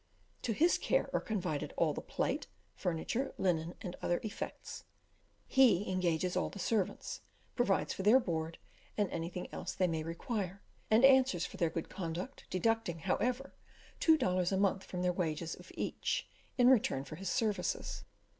[0.41, 4.83] To his care are confided all the plate, furniture, linen, and other effects;
[5.45, 7.21] he engages all the servants,
[7.55, 8.57] provides for their board,
[8.97, 13.53] and anything else they may require, and answers for their good conduct, deducting, however,
[13.99, 16.27] two dollars a month from the wages of each,
[16.57, 18.03] in return for his services.